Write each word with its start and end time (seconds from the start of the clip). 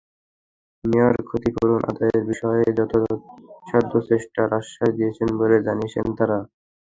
Mayor 0.83 1.15
ক্ষতিপূরণ 1.27 1.81
আদায়ের 1.89 2.23
বিষয়ে 2.29 2.65
যথাসাধ্য 2.77 3.93
চেষ্টার 4.09 4.47
আশ্বাস 4.59 4.89
দিয়েছেন 4.97 5.29
বলে 5.39 5.57
জানিয়েছেন 5.67 6.05
তাঁরা। 6.17 6.39